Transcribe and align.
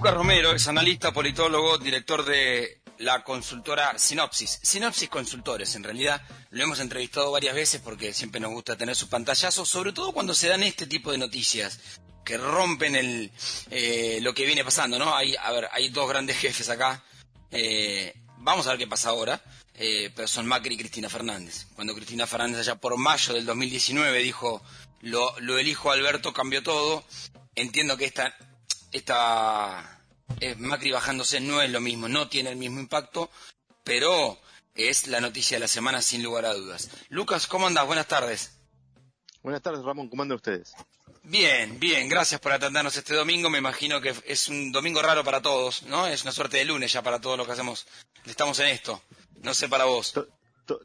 Lucas 0.00 0.14
Romero 0.14 0.52
es 0.52 0.66
analista, 0.66 1.12
politólogo, 1.12 1.76
director 1.76 2.24
de 2.24 2.80
la 2.96 3.22
consultora 3.22 3.98
Sinopsis. 3.98 4.58
Sinopsis 4.62 5.10
Consultores, 5.10 5.74
en 5.74 5.84
realidad, 5.84 6.22
lo 6.48 6.64
hemos 6.64 6.80
entrevistado 6.80 7.30
varias 7.30 7.54
veces 7.54 7.82
porque 7.84 8.14
siempre 8.14 8.40
nos 8.40 8.50
gusta 8.50 8.78
tener 8.78 8.96
su 8.96 9.10
pantallazo, 9.10 9.66
sobre 9.66 9.92
todo 9.92 10.12
cuando 10.12 10.32
se 10.32 10.48
dan 10.48 10.62
este 10.62 10.86
tipo 10.86 11.12
de 11.12 11.18
noticias 11.18 12.00
que 12.24 12.38
rompen 12.38 12.96
el, 12.96 13.30
eh, 13.70 14.20
lo 14.22 14.32
que 14.32 14.46
viene 14.46 14.64
pasando, 14.64 14.98
¿no? 14.98 15.14
Hay, 15.14 15.36
a 15.36 15.50
ver, 15.52 15.68
hay 15.70 15.90
dos 15.90 16.08
grandes 16.08 16.38
jefes 16.38 16.70
acá. 16.70 17.04
Eh, 17.50 18.14
vamos 18.38 18.66
a 18.66 18.70
ver 18.70 18.78
qué 18.78 18.86
pasa 18.86 19.10
ahora. 19.10 19.42
Eh, 19.74 20.10
pero 20.16 20.26
son 20.26 20.46
Macri 20.46 20.76
y 20.76 20.78
Cristina 20.78 21.10
Fernández. 21.10 21.66
Cuando 21.74 21.94
Cristina 21.94 22.26
Fernández 22.26 22.60
allá 22.60 22.76
por 22.76 22.96
mayo 22.96 23.34
del 23.34 23.44
2019 23.44 24.18
dijo 24.22 24.62
lo, 25.02 25.38
lo 25.40 25.58
elijo 25.58 25.92
Alberto, 25.92 26.32
cambió 26.32 26.62
todo. 26.62 27.04
Entiendo 27.54 27.98
que 27.98 28.06
esta, 28.06 28.34
esta 28.92 30.00
Macri 30.58 30.90
bajándose 30.90 31.40
no 31.40 31.60
es 31.60 31.70
lo 31.70 31.80
mismo, 31.80 32.08
no 32.08 32.28
tiene 32.28 32.50
el 32.50 32.56
mismo 32.56 32.80
impacto, 32.80 33.30
pero 33.84 34.38
es 34.74 35.06
la 35.06 35.20
noticia 35.20 35.56
de 35.56 35.60
la 35.60 35.68
semana 35.68 36.02
sin 36.02 36.22
lugar 36.22 36.44
a 36.44 36.54
dudas. 36.54 36.90
Lucas, 37.08 37.46
¿cómo 37.46 37.66
andas? 37.66 37.86
Buenas 37.86 38.06
tardes. 38.06 38.58
Buenas 39.42 39.62
tardes, 39.62 39.84
Ramón. 39.84 40.08
¿Cómo 40.08 40.22
andan 40.22 40.36
ustedes? 40.36 40.74
Bien, 41.22 41.78
bien. 41.78 42.08
Gracias 42.08 42.40
por 42.40 42.52
atendernos 42.52 42.96
este 42.96 43.14
domingo. 43.14 43.50
Me 43.50 43.58
imagino 43.58 44.00
que 44.00 44.14
es 44.24 44.48
un 44.48 44.72
domingo 44.72 45.02
raro 45.02 45.24
para 45.24 45.42
todos, 45.42 45.82
¿no? 45.84 46.06
Es 46.06 46.22
una 46.22 46.32
suerte 46.32 46.58
de 46.58 46.64
lunes 46.64 46.92
ya 46.92 47.02
para 47.02 47.20
todo 47.20 47.36
lo 47.36 47.46
que 47.46 47.52
hacemos. 47.52 47.86
Estamos 48.24 48.58
en 48.60 48.68
esto. 48.68 49.02
No 49.42 49.54
sé 49.54 49.68
para 49.68 49.84
vos. 49.84 50.14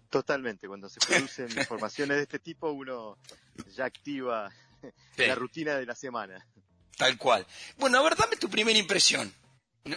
totalmente. 0.10 0.68
Cuando 0.68 0.90
se 0.90 1.00
producen 1.00 1.48
informaciones 1.58 2.18
de 2.18 2.24
este 2.24 2.40
tipo, 2.40 2.72
uno 2.72 3.18
ya 3.76 3.86
activa 3.86 4.52
la 5.18 5.36
rutina 5.36 5.76
de 5.76 5.86
la 5.86 5.96
semana. 5.96 6.46
Tal 6.98 7.18
cual. 7.18 7.46
Bueno, 7.78 8.00
a 8.00 8.04
ver, 8.04 8.16
dame 8.16 8.38
tu 8.38 8.50
primera 8.50 8.78
impresión. 8.78 9.34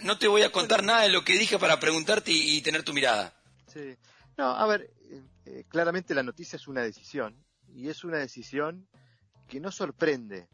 No, 0.03 0.19
te 0.19 0.29
voy 0.29 0.43
a 0.43 0.53
contar 0.53 0.83
nada 0.83 1.03
de 1.03 1.09
lo 1.09 1.25
que 1.25 1.39
dije 1.39 1.59
para 1.59 1.81
preguntarte 1.81 2.31
y, 2.31 2.61
tener 2.61 2.83
tu 2.83 2.93
mirada. 2.93 3.35
Sí. 3.73 3.97
No, 4.37 4.51
a 4.51 4.67
ver, 4.67 4.91
eh, 5.11 5.23
eh, 5.47 5.65
claramente 5.69 6.15
la 6.15 6.23
noticia 6.23 6.57
es 6.57 6.69
una 6.69 6.83
decisión 6.83 7.43
y 7.75 7.89
es 7.89 8.05
una 8.05 8.19
decisión 8.19 8.87
que 9.49 9.61
no 9.61 9.71
sorprende. 9.71 10.49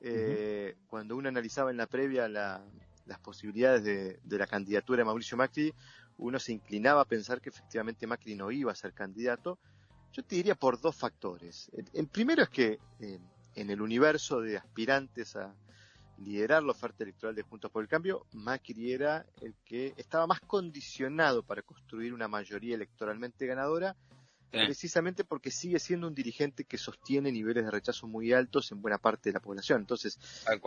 Eh, 0.00 0.76
cuando 0.86 1.16
uno 1.16 1.28
analizaba 1.28 1.70
en 1.70 1.76
la 1.76 1.86
previa 1.86 2.28
las 2.28 3.18
posibilidades 3.22 3.84
de, 3.84 4.20
de, 4.22 4.38
la 4.38 4.46
candidatura 4.46 4.98
de 4.98 5.04
Mauricio 5.04 5.36
Macri, 5.36 5.72
uno 6.18 6.38
se 6.38 6.52
inclinaba 6.52 7.02
a 7.02 7.06
pensar 7.06 7.40
que 7.40 7.48
efectivamente 7.48 8.06
Macri 8.06 8.34
no 8.34 8.50
iba 8.50 8.72
a 8.72 8.76
ser 8.76 8.92
candidato. 8.92 9.58
Yo 10.12 10.22
te 10.22 10.36
diría 10.36 10.54
por 10.54 10.80
dos 10.80 10.94
factores. 10.94 11.70
El, 11.92 12.06
primero 12.06 12.42
es 12.42 12.48
que 12.48 12.78
eh, 13.00 13.18
en 13.54 13.70
el 13.70 13.80
universo 13.80 14.40
de 14.40 14.56
aspirantes 14.56 15.36
a 15.36 15.54
liderar 16.18 16.62
la 16.62 16.72
oferta 16.72 17.02
electoral 17.02 17.34
de 17.34 17.42
Juntos 17.42 17.70
por 17.70 17.82
el 17.82 17.88
Cambio, 17.88 18.26
Macri 18.32 18.92
era 18.92 19.26
el 19.40 19.54
que 19.64 19.94
estaba 19.96 20.26
más 20.26 20.40
condicionado 20.40 21.42
para 21.42 21.62
construir 21.62 22.14
una 22.14 22.28
mayoría 22.28 22.76
electoralmente 22.76 23.46
ganadora, 23.46 23.96
precisamente 24.50 25.24
porque 25.24 25.50
sigue 25.50 25.80
siendo 25.80 26.06
un 26.06 26.14
dirigente 26.14 26.64
que 26.64 26.78
sostiene 26.78 27.32
niveles 27.32 27.64
de 27.64 27.70
rechazo 27.72 28.06
muy 28.06 28.32
altos 28.32 28.70
en 28.70 28.80
buena 28.80 28.98
parte 28.98 29.28
de 29.28 29.32
la 29.32 29.40
población. 29.40 29.80
Entonces, 29.80 30.20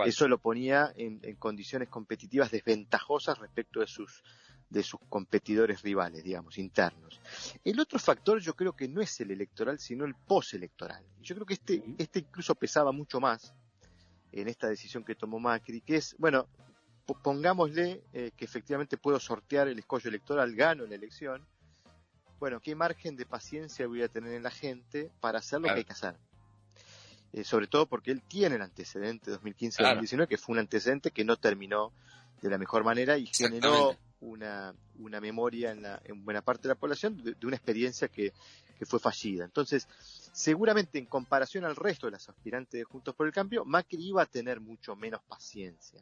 eso 0.06 0.28
lo 0.28 0.40
ponía 0.40 0.92
en 0.98 1.36
condiciones 1.38 1.88
competitivas 1.88 2.52
desventajosas 2.52 3.40
respecto 3.40 3.80
de 3.80 3.88
sus 3.88 4.24
de 4.70 4.84
sus 4.84 5.00
competidores 5.10 5.82
rivales, 5.82 6.24
digamos, 6.24 6.58
internos. 6.58 7.22
El 7.64 7.80
otro 7.80 8.00
factor 8.00 8.40
yo 8.40 8.56
creo 8.56 8.76
que 8.76 8.88
no 8.88 9.02
es 9.02 9.20
el 9.22 9.32
electoral, 9.32 9.80
sino 9.80 10.06
el 10.06 10.16
postelectoral. 10.16 11.04
Yo 11.22 11.36
creo 11.36 11.46
que 11.46 11.54
este, 11.54 11.84
este 11.98 12.20
incluso 12.20 12.56
pesaba 12.56 12.92
mucho 12.92 13.20
más 13.20 13.54
en 14.32 14.48
esta 14.48 14.68
decisión 14.68 15.04
que 15.04 15.16
tomó 15.16 15.40
Macri, 15.40 15.82
que 15.82 15.96
es, 15.96 16.16
bueno, 16.20 16.48
pongámosle 17.24 18.04
eh, 18.14 18.32
que 18.36 18.46
efectivamente 18.46 18.98
puedo 18.98 19.20
sortear 19.20 19.68
el 19.68 19.80
escollo 19.80 20.10
electoral, 20.10 20.54
gano 20.56 20.86
la 20.86 20.96
elección. 20.96 21.46
Bueno, 22.40 22.60
¿qué 22.60 22.76
margen 22.76 23.16
de 23.16 23.26
paciencia 23.26 23.88
voy 23.88 24.04
a 24.04 24.10
tener 24.10 24.34
en 24.34 24.44
la 24.44 24.52
gente 24.52 25.12
para 25.22 25.40
hacer 25.40 25.62
lo 25.62 25.68
que 25.68 25.74
hay 25.74 25.84
que 25.86 25.94
hacer? 25.94 26.18
Eh, 27.34 27.44
sobre 27.44 27.68
todo 27.68 27.88
porque 27.88 28.12
él 28.12 28.22
tiene 28.22 28.56
el 28.56 28.62
antecedente 28.62 29.32
2015-2019, 29.32 30.28
que 30.28 30.38
fue 30.38 30.54
un 30.54 30.60
antecedente 30.60 31.12
que 31.12 31.24
no 31.24 31.38
terminó 31.38 31.94
de 32.42 32.50
la 32.50 32.58
mejor 32.58 32.84
manera 32.84 33.18
y 33.18 33.28
generó 33.28 33.96
una, 34.20 34.74
una 35.00 35.22
memoria 35.22 35.72
en, 35.72 35.82
la, 35.82 36.02
en 36.04 36.24
buena 36.24 36.42
parte 36.42 36.64
de 36.64 36.70
la 36.70 36.80
población 36.80 37.22
de, 37.24 37.36
una 37.46 37.56
experiencia 37.56 38.08
que, 38.08 38.34
que, 38.78 38.86
fue 38.86 39.00
fallida. 39.00 39.46
Entonces, 39.46 39.88
seguramente 40.34 40.98
en 40.98 41.06
comparación 41.06 41.66
al 41.66 41.76
resto 41.76 42.08
de 42.08 42.12
las 42.12 42.28
aspirantes 42.30 42.80
de 42.80 42.84
Juntos 42.84 43.16
por 43.16 43.28
el 43.28 43.34
Cambio, 43.34 43.66
Macri 43.66 44.08
iba 44.08 44.22
a 44.22 44.26
tener 44.26 44.60
mucho 44.60 44.96
menos 44.96 45.22
paciencia. 45.28 46.02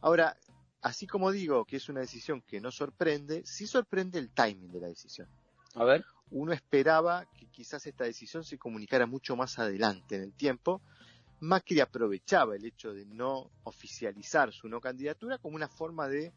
Ahora, 0.00 0.36
así 0.82 1.06
como 1.06 1.30
digo 1.30 1.64
que 1.64 1.76
es 1.76 1.88
una 1.88 2.00
decisión 2.00 2.42
que 2.42 2.60
no 2.60 2.70
sorprende, 2.70 3.42
sí 3.44 3.66
sorprende 3.66 4.18
el 4.18 4.30
timing 4.30 4.70
de 4.70 4.80
la 4.80 4.88
decisión. 4.88 5.28
A 5.74 5.84
ver. 5.84 6.04
Uno 6.30 6.52
esperaba 6.52 7.26
que 7.38 7.46
quizás 7.46 7.86
esta 7.86 8.04
decisión 8.04 8.44
se 8.44 8.58
comunicara 8.58 9.06
mucho 9.06 9.36
más 9.36 9.58
adelante 9.58 10.16
en 10.16 10.22
el 10.22 10.32
tiempo. 10.32 10.82
Macri 11.40 11.80
aprovechaba 11.80 12.56
el 12.56 12.64
hecho 12.64 12.92
de 12.92 13.04
no 13.06 13.50
oficializar 13.64 14.52
su 14.52 14.68
no 14.68 14.80
candidatura 14.80 15.38
como 15.38 15.56
una 15.56 15.68
forma 15.68 16.08
de 16.08 16.32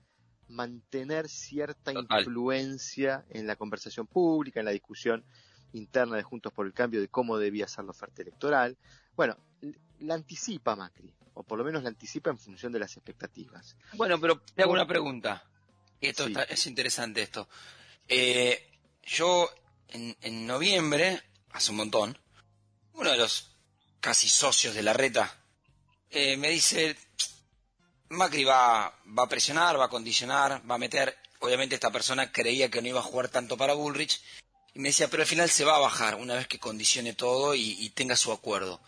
mantener 0.50 1.28
cierta 1.28 1.92
influencia 1.94 3.26
en 3.30 3.48
la 3.48 3.56
conversación 3.56 4.08
pública, 4.08 4.60
en 4.60 4.66
la 4.66 4.72
discusión 4.72 5.26
interna 5.74 6.16
de 6.16 6.24
Juntos 6.24 6.54
por 6.54 6.66
el 6.66 6.74
Cambio 6.74 7.02
de 7.02 7.10
cómo 7.10 7.38
debía 7.38 7.68
ser 7.68 7.86
la 7.86 7.92
oferta 7.92 8.22
electoral. 8.22 8.78
Bueno, 9.16 9.38
la 10.00 10.14
anticipa 10.14 10.76
Macri, 10.76 11.14
o 11.34 11.44
por 11.44 11.58
lo 11.58 11.66
menos 11.66 11.84
la 11.84 11.90
anticipa 11.90 12.30
en 12.30 12.38
función 12.38 12.72
de 12.72 12.80
las 12.80 12.96
expectativas. 12.96 13.76
Bueno, 13.94 14.20
pero 14.20 14.42
te 14.42 14.64
hago 14.64 14.74
una 14.74 14.88
pregunta. 14.88 15.44
Esto 16.00 16.28
es 16.28 16.68
interesante 16.68 17.22
esto. 17.22 17.50
Eh, 18.08 18.72
yo 19.04 19.50
en, 19.90 20.48
noviembre, 20.48 21.22
hace 21.52 21.72
un 21.72 21.78
montón, 21.78 22.18
uno 22.94 23.12
de 23.12 23.18
los 23.18 23.57
casi 24.00 24.30
socios 24.30 24.76
de 24.76 24.84
la 24.84 24.94
reta 24.94 25.38
eh, 26.10 26.38
me 26.38 26.50
dice, 26.50 26.96
Macri 28.10 28.44
va, 28.44 28.94
va 29.18 29.24
a 29.24 29.30
presionar, 29.30 29.80
va 29.80 29.86
a 29.86 29.90
condicionar, 29.90 30.62
va 30.70 30.76
a 30.76 30.80
meter. 30.80 31.18
Obviamente 31.40 31.76
esta 31.76 31.92
persona 31.92 32.32
creía 32.32 32.70
que 32.70 32.82
no 32.82 32.88
iba 32.88 33.00
a 33.00 33.04
jugar 33.04 33.30
tanto 33.30 33.58
para 33.58 33.74
Bullrich. 33.74 34.22
Y 34.74 34.80
me 34.80 34.90
decía, 34.90 35.08
pero 35.10 35.24
al 35.24 35.28
final 35.28 35.50
se 35.50 35.66
va 35.66 35.76
a 35.76 35.80
bajar 35.80 36.16
una 36.16 36.36
vez 36.36 36.48
que 36.48 36.60
condicione 36.60 37.14
todo 37.14 37.56
y, 37.56 37.90
tenga 37.96 38.16
su 38.16 38.32
acuerdo. 38.32 38.82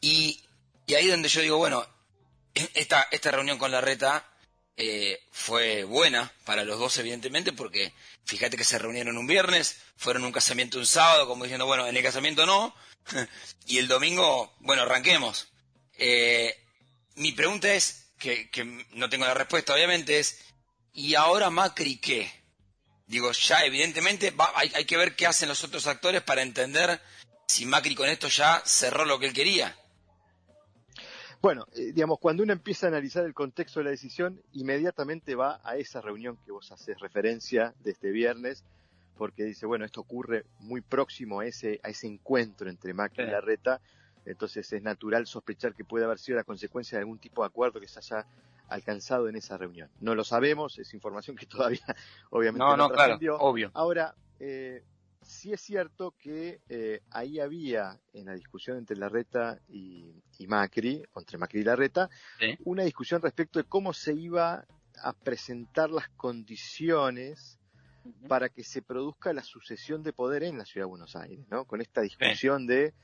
Y, 0.00 0.42
y 0.86 0.94
ahí 0.94 1.08
donde 1.08 1.28
yo 1.28 1.40
digo, 1.40 1.56
bueno, 1.56 1.86
esta, 2.74 3.08
esta 3.10 3.30
reunión 3.30 3.58
con 3.58 3.70
la 3.70 3.80
reta 3.80 4.26
eh, 4.76 5.20
fue 5.30 5.84
buena 5.84 6.32
para 6.44 6.64
los 6.64 6.78
dos, 6.78 6.96
evidentemente, 6.98 7.52
porque 7.52 7.92
fíjate 8.24 8.56
que 8.56 8.64
se 8.64 8.78
reunieron 8.78 9.16
un 9.16 9.26
viernes, 9.26 9.80
fueron 9.96 10.24
un 10.24 10.32
casamiento 10.32 10.78
un 10.78 10.86
sábado, 10.86 11.26
como 11.26 11.44
diciendo, 11.44 11.66
bueno, 11.66 11.86
en 11.86 11.96
el 11.96 12.02
casamiento 12.02 12.44
no, 12.46 12.74
y 13.66 13.78
el 13.78 13.88
domingo, 13.88 14.52
bueno, 14.60 14.82
arranquemos. 14.82 15.48
Eh, 15.98 16.56
mi 17.16 17.32
pregunta 17.32 17.72
es, 17.72 18.12
que, 18.18 18.86
no 18.92 19.08
tengo 19.08 19.24
la 19.24 19.34
respuesta, 19.34 19.74
obviamente, 19.74 20.18
es, 20.18 20.40
¿y 20.92 21.14
ahora 21.14 21.50
Macri 21.50 21.96
qué? 21.96 22.30
Digo, 23.06 23.32
ya 23.32 23.64
evidentemente 23.64 24.32
hay, 24.54 24.70
hay, 24.74 24.84
que 24.84 24.96
ver 24.96 25.16
qué 25.16 25.26
hacen 25.26 25.48
los 25.48 25.64
otros 25.64 25.86
actores 25.86 26.22
para 26.22 26.42
entender 26.42 27.00
si 27.48 27.66
Macri 27.66 27.94
con 27.94 28.08
esto 28.08 28.28
ya 28.28 28.62
cerró 28.64 29.04
lo 29.04 29.18
que 29.18 29.26
él 29.26 29.32
quería. 29.32 29.76
Bueno, 31.42 31.66
eh, 31.72 31.92
digamos, 31.94 32.18
cuando 32.20 32.42
uno 32.42 32.52
empieza 32.52 32.86
a 32.86 32.90
analizar 32.90 33.24
el 33.24 33.32
contexto 33.32 33.80
de 33.80 33.84
la 33.84 33.90
decisión, 33.90 34.42
inmediatamente 34.52 35.34
va 35.34 35.60
a 35.64 35.76
esa 35.76 36.02
reunión 36.02 36.38
que 36.44 36.52
vos 36.52 36.70
haces 36.70 37.00
referencia 37.00 37.74
de 37.80 37.92
este 37.92 38.10
viernes, 38.10 38.62
porque 39.20 39.44
dice, 39.44 39.66
bueno, 39.66 39.84
esto 39.84 40.00
ocurre 40.00 40.46
muy 40.60 40.80
próximo 40.80 41.40
a 41.40 41.44
ese, 41.44 41.78
a 41.82 41.90
ese 41.90 42.06
encuentro 42.06 42.70
entre 42.70 42.94
Macri 42.94 43.24
y 43.24 43.26
Larreta, 43.26 43.78
entonces 44.24 44.72
es 44.72 44.82
natural 44.82 45.26
sospechar 45.26 45.74
que 45.74 45.84
puede 45.84 46.06
haber 46.06 46.18
sido 46.18 46.36
la 46.36 46.44
consecuencia 46.44 46.96
de 46.96 47.02
algún 47.02 47.18
tipo 47.18 47.42
de 47.42 47.48
acuerdo 47.48 47.80
que 47.80 47.86
se 47.86 47.98
haya 47.98 48.26
alcanzado 48.68 49.28
en 49.28 49.36
esa 49.36 49.58
reunión. 49.58 49.90
No 50.00 50.14
lo 50.14 50.24
sabemos, 50.24 50.78
es 50.78 50.94
información 50.94 51.36
que 51.36 51.44
todavía 51.74 51.84
obviamente 52.30 52.64
no, 52.64 52.78
no, 52.78 52.88
claro, 52.88 53.18
obvio. 53.40 53.70
Ahora, 53.74 54.14
eh, 54.38 54.84
sí 55.20 55.52
es 55.52 55.60
cierto 55.60 56.14
que 56.18 56.62
eh, 56.70 57.02
ahí 57.10 57.40
había 57.40 58.00
en 58.14 58.24
la 58.24 58.32
discusión 58.32 58.78
entre 58.78 58.96
Larreta 58.96 59.60
y, 59.68 60.14
y 60.38 60.46
Macri, 60.46 61.04
entre 61.14 61.36
Macri 61.36 61.60
y 61.60 61.64
Larreta, 61.64 62.08
una 62.64 62.84
discusión 62.84 63.20
respecto 63.20 63.58
de 63.58 63.66
cómo 63.66 63.92
se 63.92 64.14
iba 64.14 64.64
a 65.02 65.12
presentar 65.12 65.90
las 65.90 66.08
condiciones 66.08 67.59
para 68.28 68.48
que 68.48 68.64
se 68.64 68.82
produzca 68.82 69.32
la 69.32 69.42
sucesión 69.42 70.02
de 70.02 70.12
poder 70.12 70.42
en 70.42 70.58
la 70.58 70.64
ciudad 70.64 70.86
de 70.86 70.90
Buenos 70.90 71.16
Aires, 71.16 71.46
¿no? 71.50 71.64
Con 71.64 71.80
esta 71.80 72.00
discusión 72.00 72.66
de 72.66 72.94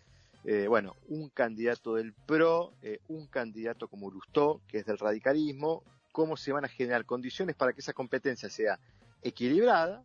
eh, 0.48 0.69
bueno, 0.69 0.94
un 1.08 1.28
candidato 1.28 1.96
del 1.96 2.12
PRO, 2.12 2.72
eh, 2.81 3.00
un 3.08 3.26
candidato 3.26 3.88
como 3.88 4.10
Lustó, 4.12 4.60
que 4.69 4.78
es 4.78 4.87
del 4.87 4.96
radicalismo, 4.96 5.82
cómo 6.12 6.37
se 6.37 6.52
van 6.52 6.64
a 6.64 6.69
generar 6.69 7.04
condiciones 7.04 7.56
para 7.56 7.72
que 7.72 7.81
esa 7.81 7.93
competencia 7.93 8.48
sea 8.48 8.78
equilibrada, 9.22 10.04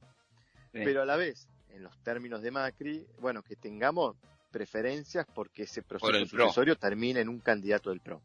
pero 0.71 1.03
a 1.03 1.05
la 1.05 1.15
vez, 1.15 1.47
en 1.69 1.83
los 1.83 1.95
términos 2.01 2.41
de 2.41 2.49
Macri, 2.49 3.05
bueno, 3.19 3.43
que 3.43 3.55
tengamos 3.55 4.15
preferencias 4.51 5.27
porque 5.31 5.63
ese 5.63 5.83
proceso 5.83 6.25
sucesorio 6.25 6.75
termine 6.75 7.19
en 7.19 7.29
un 7.29 7.39
candidato 7.39 7.91
del 7.91 7.99
PRO. 7.99 8.23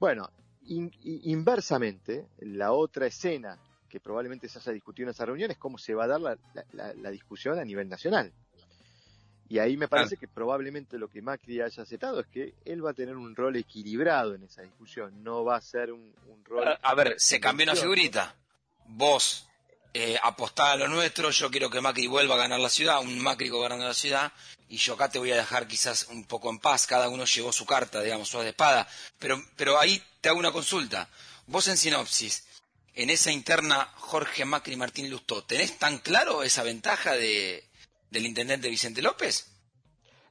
Bueno, 0.00 0.30
inversamente, 0.64 2.26
la 2.38 2.72
otra 2.72 3.06
escena 3.06 3.56
que 3.90 4.00
probablemente 4.00 4.48
se 4.48 4.58
haya 4.58 4.72
discutido 4.72 5.08
en 5.08 5.10
esa 5.10 5.26
reunión 5.26 5.50
es 5.50 5.58
cómo 5.58 5.76
se 5.76 5.94
va 5.94 6.04
a 6.04 6.06
dar 6.06 6.20
la, 6.20 7.10
discusión 7.10 7.58
a 7.58 7.64
nivel 7.64 7.88
nacional. 7.88 8.32
Y 9.48 9.58
ahí 9.58 9.76
me 9.76 9.88
parece 9.88 10.16
que 10.16 10.28
probablemente 10.28 10.96
lo 10.96 11.08
que 11.08 11.20
Macri 11.20 11.60
haya 11.60 11.82
aceptado 11.82 12.20
es 12.20 12.26
que 12.28 12.54
él 12.64 12.86
va 12.86 12.92
a 12.92 12.94
tener 12.94 13.16
un 13.16 13.34
rol 13.34 13.56
equilibrado 13.56 14.34
en 14.34 14.44
esa 14.44 14.62
discusión, 14.62 15.24
no 15.24 15.44
va 15.44 15.56
a 15.56 15.60
ser 15.60 15.90
un, 15.90 16.14
rol... 16.44 16.78
A, 16.80 16.94
ver, 16.94 17.16
se 17.18 17.40
cambió 17.40 17.64
una 17.64 17.74
figurita. 17.74 18.36
Vos 18.86 19.48
eh, 19.92 20.16
apostá 20.22 20.72
a 20.72 20.76
lo 20.76 20.86
nuestro, 20.86 21.30
yo 21.30 21.50
quiero 21.50 21.68
que 21.68 21.80
Macri 21.80 22.06
vuelva 22.06 22.36
a 22.36 22.38
ganar 22.38 22.60
la 22.60 22.70
ciudad, 22.70 23.00
un 23.00 23.18
Macri 23.18 23.48
gobernando 23.48 23.86
la 23.86 23.94
ciudad, 23.94 24.32
y 24.68 24.76
yo 24.76 24.94
acá 24.94 25.08
te 25.08 25.18
voy 25.18 25.32
a 25.32 25.36
dejar 25.36 25.66
quizás 25.66 26.06
un 26.10 26.24
poco 26.26 26.48
en 26.48 26.60
paz, 26.60 26.86
cada 26.86 27.08
uno 27.08 27.24
llevó 27.24 27.50
su 27.50 27.66
carta, 27.66 28.00
digamos, 28.00 28.28
su 28.28 28.38
de 28.38 28.50
espada, 28.50 28.86
pero, 29.18 29.42
pero 29.56 29.80
ahí 29.80 30.00
te 30.20 30.28
hago 30.28 30.38
una 30.38 30.52
consulta. 30.52 31.08
Vos 31.48 31.66
en 31.66 31.76
sinopsis, 31.76 32.46
en 33.02 33.08
esa 33.08 33.32
interna 33.32 33.86
Jorge 33.96 34.44
Macri 34.44 34.76
Martín 34.76 35.08
Lustó, 35.08 35.42
¿tenés 35.42 35.78
tan 35.78 35.98
claro 35.98 36.42
esa 36.42 36.62
ventaja 36.62 37.14
de, 37.14 37.64
del 38.10 38.26
intendente 38.26 38.68
Vicente 38.68 39.00
López? 39.00 39.56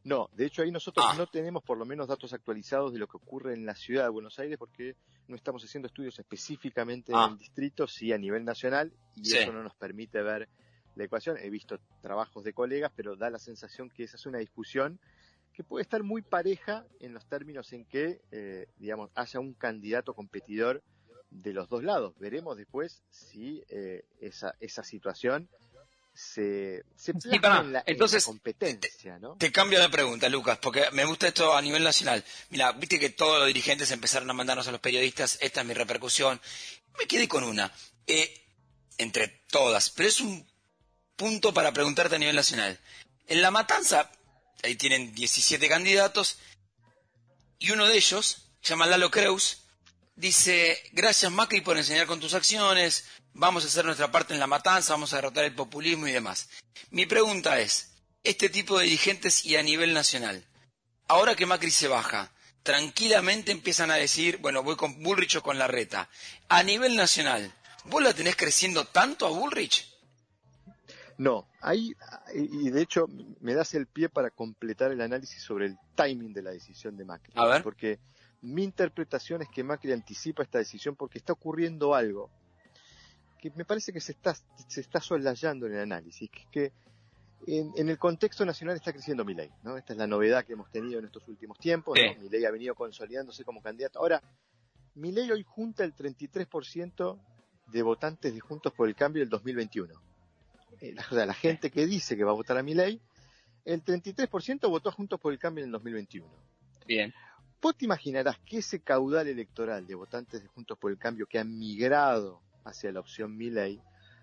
No, 0.03 0.29
de 0.33 0.45
hecho 0.45 0.61
ahí 0.61 0.69
nosotros 0.69 1.03
ah. 1.09 1.15
no 1.17 1.25
tenemos 1.25 1.63
por 1.63 1.79
lo 1.79 1.85
menos 1.85 2.07
datos 2.07 2.31
actualizados 2.31 2.93
de 2.93 2.99
lo 2.99 3.07
que 3.07 3.17
ocurre 3.17 3.55
en 3.55 3.65
la 3.65 3.73
ciudad 3.73 4.03
de 4.03 4.09
Buenos 4.09 4.37
Aires 4.37 4.59
porque 4.59 4.95
no 5.27 5.35
estamos 5.35 5.63
haciendo 5.63 5.87
estudios 5.87 6.19
específicamente 6.19 7.11
en 7.11 7.17
ah. 7.17 7.29
el 7.31 7.39
distrito, 7.39 7.87
sí 7.87 8.13
a 8.13 8.19
nivel 8.19 8.45
nacional 8.45 8.93
y 9.15 9.35
eso 9.35 9.51
no 9.51 9.63
nos 9.63 9.73
permite 9.73 10.21
ver 10.21 10.47
la 10.93 11.03
ecuación. 11.03 11.37
He 11.37 11.49
visto 11.49 11.79
trabajos 12.03 12.43
de 12.43 12.53
colegas, 12.53 12.91
pero 12.95 13.15
da 13.15 13.31
la 13.31 13.39
sensación 13.39 13.89
que 13.89 14.03
esa 14.03 14.15
es 14.15 14.27
una 14.27 14.37
discusión 14.37 14.99
que 15.53 15.63
puede 15.63 15.81
estar 15.81 16.03
muy 16.03 16.21
pareja 16.21 16.85
en 16.99 17.15
los 17.15 17.25
términos 17.25 17.73
en 17.73 17.85
que, 17.85 18.21
eh, 18.31 18.67
digamos, 18.77 19.09
haya 19.15 19.39
un 19.39 19.55
candidato 19.55 20.13
competidor 20.13 20.83
de 21.29 21.53
los 21.53 21.69
dos 21.69 21.83
lados. 21.83 22.13
Veremos 22.19 22.57
después 22.57 23.03
si 23.09 23.63
eh, 23.69 24.05
esa, 24.19 24.55
esa 24.59 24.83
situación 24.83 25.49
se, 26.13 26.83
se 26.97 27.11
en, 27.11 27.71
la, 27.71 27.83
Entonces, 27.85 28.25
competencia, 28.25 29.17
¿no? 29.19 29.37
Te, 29.37 29.51
cambio 29.51 29.79
de 29.79 29.89
pregunta, 29.89 30.27
Lucas, 30.27 30.57
porque 30.57 30.83
me 30.91 31.05
gusta 31.05 31.27
esto 31.27 31.55
a 31.55 31.61
nivel 31.61 31.83
nacional. 31.83 32.23
Mira, 32.49 32.73
viste 32.73 32.99
que 32.99 33.09
todos 33.09 33.37
los 33.37 33.47
dirigentes 33.47 33.89
empezaron 33.91 34.29
a 34.29 34.33
mandarnos 34.33 34.67
a 34.67 34.71
los 34.71 34.81
periodistas, 34.81 35.37
esta 35.39 35.61
es 35.61 35.67
mi 35.67 35.73
repercusión. 35.73 36.41
Me 36.97 37.05
quedé 37.05 37.27
con 37.29 37.43
una, 37.43 37.71
eh, 38.05 38.45
entre 38.97 39.29
todas, 39.49 39.91
pero 39.91 40.09
es 40.09 40.19
un 40.19 40.45
punto 41.15 41.53
para 41.53 41.71
preguntarte 41.71 42.15
a 42.15 42.19
nivel 42.19 42.35
nacional. 42.35 42.77
En 43.27 43.41
la 43.41 43.51
matanza, 43.51 44.11
ahí 44.63 44.75
tienen 44.75 45.13
17 45.13 45.69
candidatos, 45.69 46.39
y 47.59 47.71
uno 47.71 47.87
de 47.87 47.95
ellos, 47.95 48.49
se 48.61 48.69
llama 48.71 48.87
Lalo 48.87 49.09
Creus, 49.09 49.68
dice, 50.19 50.77
gracias 50.91 51.31
Macri 51.31 51.61
por 51.61 51.77
enseñar 51.77 52.05
con 52.05 52.19
tus 52.19 52.33
acciones, 52.33 53.05
vamos 53.33 53.63
a 53.63 53.67
hacer 53.67 53.85
nuestra 53.85 54.11
parte 54.11 54.33
en 54.33 54.39
la 54.39 54.47
matanza, 54.47 54.93
vamos 54.93 55.13
a 55.13 55.15
derrotar 55.15 55.45
el 55.45 55.55
populismo 55.55 56.07
y 56.07 56.11
demás. 56.11 56.49
Mi 56.91 57.05
pregunta 57.05 57.59
es, 57.59 57.93
este 58.23 58.49
tipo 58.49 58.77
de 58.77 58.83
dirigentes 58.83 59.45
y 59.45 59.55
a 59.55 59.63
nivel 59.63 59.93
nacional, 59.93 60.43
ahora 61.07 61.35
que 61.35 61.45
Macri 61.45 61.71
se 61.71 61.87
baja, 61.87 62.31
tranquilamente 62.63 63.51
empiezan 63.53 63.91
a 63.91 63.95
decir, 63.95 64.37
bueno, 64.37 64.61
voy 64.61 64.75
con 64.75 65.01
Bullrich 65.01 65.37
o 65.37 65.41
con 65.41 65.57
Larreta. 65.57 66.09
A 66.49 66.63
nivel 66.63 66.97
nacional, 66.97 67.53
¿vos 67.85 68.03
la 68.03 68.13
tenés 68.13 68.35
creciendo 68.35 68.83
tanto 68.85 69.25
a 69.25 69.29
Bullrich? 69.29 69.87
No, 71.17 71.47
ahí, 71.61 71.93
y 72.33 72.69
de 72.69 72.81
hecho 72.81 73.07
me 73.39 73.53
das 73.53 73.73
el 73.73 73.87
pie 73.87 74.09
para 74.09 74.31
completar 74.31 74.91
el 74.91 75.01
análisis 75.01 75.41
sobre 75.41 75.67
el 75.67 75.77
timing 75.95 76.33
de 76.33 76.41
la 76.41 76.51
decisión 76.51 76.97
de 76.97 77.05
Macri. 77.05 77.33
A 77.35 77.45
ver. 77.45 77.63
Porque 77.63 77.99
mi 78.41 78.63
interpretación 78.63 79.41
es 79.41 79.49
que 79.49 79.63
Macri 79.63 79.91
anticipa 79.91 80.43
esta 80.43 80.59
decisión 80.59 80.95
porque 80.95 81.17
está 81.17 81.33
ocurriendo 81.33 81.93
algo 81.93 82.29
que 83.39 83.51
me 83.51 83.65
parece 83.65 83.93
que 83.93 84.01
se 84.01 84.11
está, 84.11 84.35
se 84.67 84.81
está 84.81 84.99
soslayando 84.99 85.65
en 85.65 85.73
el 85.73 85.79
análisis, 85.79 86.29
que 86.29 86.39
es 86.39 86.47
que 86.47 86.73
en, 87.47 87.89
el 87.89 87.97
contexto 87.97 88.45
nacional 88.45 88.75
está 88.75 88.91
creciendo 88.91 89.23
Milei, 89.23 89.49
¿no? 89.63 89.77
Esta 89.77 89.93
es 89.93 89.99
la 89.99 90.07
novedad 90.07 90.43
que 90.45 90.53
hemos 90.53 90.69
tenido 90.71 90.99
en 90.99 91.05
estos 91.05 91.25
últimos 91.27 91.57
tiempos, 91.57 91.97
Milei 92.19 92.45
ha 92.45 92.51
venido 92.51 92.75
consolidándose 92.75 93.45
como 93.45 93.61
candidato. 93.61 93.99
Ahora, 93.99 94.21
Milei 94.95 95.31
hoy 95.31 95.43
junta 95.43 95.83
el 95.85 95.95
33% 95.95 97.19
de 97.67 97.81
votantes 97.81 98.33
de 98.33 98.39
Juntos 98.39 98.73
por 98.73 98.87
el 98.87 98.95
Cambio 98.95 99.21
del 99.21 99.29
2021. 99.29 99.93
Eh, 100.81 100.93
la, 100.93 101.25
la 101.25 101.33
gente 101.33 101.71
que 101.71 101.85
dice 101.85 102.17
que 102.17 102.23
va 102.23 102.31
a 102.31 102.35
votar 102.35 102.57
a 102.57 102.63
Milei, 102.63 103.01
el 103.63 103.83
33% 103.83 104.69
votó 104.69 104.91
Juntos 104.91 105.19
por 105.19 105.31
el 105.31 105.39
Cambio 105.39 105.63
en 105.63 105.69
el 105.69 105.71
2021. 105.71 106.27
Bien. 106.85 107.13
Vos 107.61 107.75
te 107.75 107.85
imaginarás 107.85 108.39
que 108.39 108.59
ese 108.59 108.79
caudal 108.79 109.27
electoral 109.27 109.85
de 109.85 109.95
votantes 109.95 110.41
de 110.41 110.47
Juntos 110.47 110.77
por 110.77 110.91
el 110.91 110.97
Cambio 110.97 111.27
que 111.27 111.39
han 111.39 111.57
migrado 111.57 112.41
hacia 112.63 112.91
la 112.91 113.01
opción 113.01 113.35
Milley 113.35 113.81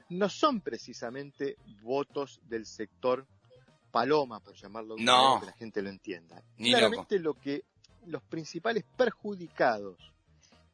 no 0.09 0.29
son 0.29 0.61
precisamente 0.61 1.57
votos 1.83 2.41
del 2.49 2.65
sector 2.65 3.27
paloma, 3.91 4.41
por 4.41 4.55
llamarlo 4.55 4.97
no. 4.99 5.41
que 5.41 5.47
la 5.47 5.53
gente 5.53 5.83
lo 5.83 5.91
entienda. 5.91 6.43
Claramente 6.57 7.19
lo 7.19 7.35
que 7.35 7.65
los 8.07 8.23
principales 8.23 8.85
perjudicados 8.97 10.13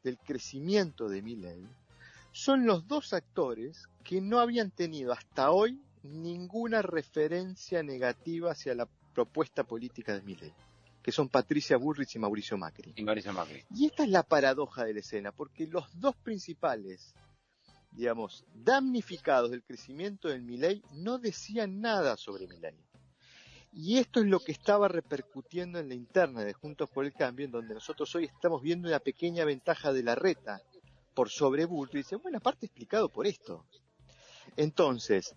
del 0.03 0.17
crecimiento 0.19 1.09
de 1.09 1.21
Milley 1.21 1.67
son 2.31 2.65
los 2.65 2.87
dos 2.87 3.13
actores 3.13 3.87
que 4.03 4.21
no 4.21 4.39
habían 4.39 4.71
tenido 4.71 5.13
hasta 5.13 5.51
hoy 5.51 5.81
ninguna 6.03 6.81
referencia 6.81 7.81
negativa 7.83 8.51
hacia 8.51 8.75
la 8.75 8.87
propuesta 9.13 9.63
política 9.63 10.13
de 10.13 10.21
Milley, 10.21 10.53
que 11.03 11.11
son 11.11 11.29
Patricia 11.29 11.77
Bullrich 11.77 12.15
y 12.15 12.19
Mauricio 12.19 12.57
Macri. 12.57 12.93
Y 12.95 13.03
Mauricio 13.03 13.33
Macri. 13.33 13.63
Y 13.75 13.85
esta 13.85 14.03
es 14.03 14.09
la 14.09 14.23
paradoja 14.23 14.85
de 14.85 14.93
la 14.93 15.01
escena, 15.01 15.31
porque 15.31 15.67
los 15.67 15.99
dos 15.99 16.15
principales 16.15 17.13
digamos, 17.95 18.45
damnificados 18.53 19.51
del 19.51 19.63
crecimiento 19.63 20.27
del 20.27 20.41
Milei 20.41 20.81
no 20.93 21.19
decían 21.19 21.79
nada 21.79 22.17
sobre 22.17 22.47
Milei. 22.47 22.75
Y 23.71 23.97
esto 23.97 24.19
es 24.19 24.27
lo 24.27 24.39
que 24.39 24.51
estaba 24.51 24.87
repercutiendo 24.87 25.79
en 25.79 25.89
la 25.89 25.95
interna 25.95 26.43
de 26.43 26.53
Juntos 26.53 26.89
por 26.89 27.05
el 27.05 27.13
Cambio, 27.13 27.45
en 27.45 27.51
donde 27.51 27.73
nosotros 27.73 28.13
hoy 28.15 28.25
estamos 28.25 28.61
viendo 28.61 28.87
una 28.87 28.99
pequeña 28.99 29.45
ventaja 29.45 29.91
de 29.91 30.03
la 30.03 30.15
reta 30.15 30.61
por 31.15 31.29
sobre 31.29 31.65
Bulto. 31.65 31.97
Y 31.97 32.01
dicen, 32.01 32.19
bueno, 32.21 32.37
aparte 32.37 32.67
explicado 32.67 33.09
por 33.09 33.25
esto. 33.25 33.65
Entonces, 34.57 35.35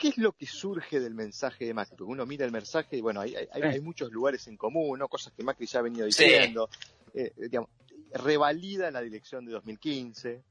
¿qué 0.00 0.08
es 0.08 0.18
lo 0.18 0.32
que 0.32 0.46
surge 0.46 0.98
del 0.98 1.14
mensaje 1.14 1.66
de 1.66 1.74
Macri? 1.74 1.96
Porque 1.96 2.12
uno 2.12 2.24
mira 2.24 2.46
el 2.46 2.52
mensaje 2.52 2.96
y 2.96 3.00
bueno, 3.02 3.20
hay, 3.20 3.34
hay, 3.52 3.80
muchos 3.80 4.10
lugares 4.10 4.46
en 4.48 4.56
común, 4.56 4.98
¿no? 4.98 5.08
cosas 5.08 5.32
que 5.34 5.42
Macri 5.42 5.66
ya 5.66 5.80
ha 5.80 5.82
venido 5.82 6.06
diciendo. 6.06 6.70
Eh, 7.12 7.32
digamos, 7.36 7.68
revalida 8.14 8.90
la 8.90 9.02
dirección 9.02 9.44
de 9.44 9.52
2015, 9.52 10.42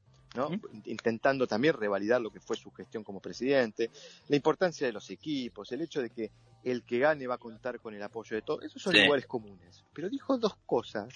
intentando 0.86 1.48
también 1.48 1.74
revalidar 1.74 2.22
lo 2.22 2.29
que 2.29 2.39
fue 2.39 2.56
su 2.58 2.70
gestión 2.72 3.03
como 3.03 3.20
presidente, 3.20 3.89
la 4.27 4.36
importancia 4.36 4.86
de 4.86 4.94
los 4.94 5.10
equipos, 5.10 5.72
el 5.72 5.82
hecho 5.82 6.01
de 6.01 6.12
que 6.12 6.32
el 6.63 6.84
que 6.84 7.00
gane 7.00 7.25
va 7.25 7.36
a 7.36 7.39
contar 7.39 7.79
con 7.79 7.96
el 7.96 8.03
apoyo 8.03 8.36
de 8.36 8.44
todos, 8.44 8.63
esos 8.63 8.82
son 8.82 8.94
lugares 8.94 9.25
comunes. 9.25 9.84
Pero 9.94 10.10
dijo 10.10 10.38
dos 10.38 10.56
cosas 10.65 11.08